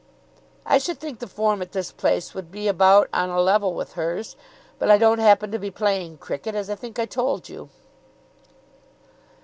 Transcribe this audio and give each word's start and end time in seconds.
"I 0.65 0.79
should 0.79 0.99
think 0.99 1.19
the 1.19 1.27
form 1.27 1.61
at 1.61 1.73
this 1.73 1.91
place 1.91 2.33
would 2.33 2.49
be 2.51 2.67
about 2.67 3.07
on 3.13 3.29
a 3.29 3.39
level 3.39 3.75
with 3.75 3.93
hers. 3.93 4.35
But 4.79 4.89
I 4.89 4.97
don't 4.97 5.19
happen 5.19 5.51
to 5.51 5.59
be 5.59 5.69
playing 5.69 6.17
cricket, 6.17 6.55
as 6.55 6.71
I 6.71 6.75
think 6.75 6.97
I 6.97 7.05
told 7.05 7.47
you." 7.47 7.69